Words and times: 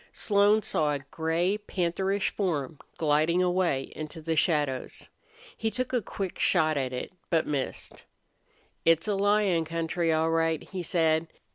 Slone 0.13 0.63
saw 0.63 0.93
a 0.93 0.99
gray, 1.11 1.59
pantherish 1.59 2.31
form 2.31 2.79
gliding 2.97 3.43
away 3.43 3.91
into 3.95 4.19
the 4.19 4.35
shadows. 4.35 5.09
He 5.55 5.69
took 5.69 5.93
a 5.93 6.01
quick 6.01 6.39
shot 6.39 6.75
at 6.75 6.91
it, 6.91 7.13
but 7.29 7.45
missed. 7.45 8.05
"It's 8.83 9.07
a 9.07 9.13
lion 9.13 9.63
country, 9.63 10.11
all 10.11 10.31
right," 10.31 10.63
he 10.67 10.81
said. 10.81 11.27